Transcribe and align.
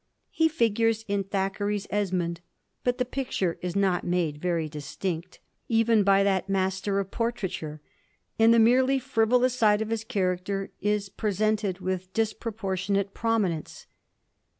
He 0.31 0.47
figures 0.49 1.05
in 1.07 1.25
Thackeray's 1.25 1.85
* 1.89 1.91
Esmond,' 1.91 2.41
but 2.83 2.97
the 2.97 3.05
picture 3.05 3.59
is 3.61 3.75
not 3.75 4.03
made 4.03 4.41
very 4.41 4.67
distinct, 4.67 5.33
^7 5.35 5.39
even 5.67 6.03
by 6.03 6.23
that 6.23 6.49
master 6.49 6.97
of 6.99 7.11
portraiture; 7.11 7.81
and 8.39 8.51
the 8.51 8.57
merely 8.57 8.99
fiivolous 8.99 9.51
side 9.51 9.79
of 9.79 9.89
his 9.91 10.03
character 10.03 10.71
is 10.81 11.09
presented 11.09 11.81
with 11.81 12.11
dis 12.13 12.33
proportionate 12.33 13.13
prominence. 13.13 13.85